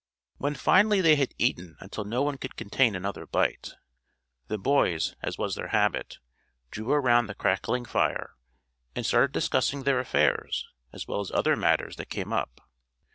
When 0.39 0.55
finally 0.55 0.99
they 0.99 1.15
had 1.15 1.35
eaten 1.37 1.75
until 1.79 2.05
no 2.05 2.23
one 2.23 2.39
could 2.39 2.55
contain 2.55 2.95
another 2.95 3.27
bite, 3.27 3.75
the 4.47 4.57
boys, 4.57 5.15
as 5.21 5.37
was 5.37 5.53
their 5.53 5.67
habit, 5.67 6.17
drew 6.71 6.91
around 6.91 7.27
the 7.27 7.35
crackling 7.35 7.85
fire, 7.85 8.31
and 8.95 9.05
started 9.05 9.31
discussing 9.31 9.83
their 9.83 9.99
affairs, 9.99 10.65
as 10.91 11.07
well 11.07 11.19
as 11.19 11.29
other 11.29 11.55
matters 11.55 11.97
that 11.97 12.09
came 12.09 12.33
up. 12.33 12.61